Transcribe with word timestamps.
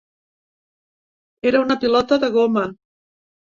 Era 1.51 1.63
una 1.67 1.79
pilota 1.85 2.21
de 2.25 2.33
goma. 2.39 2.67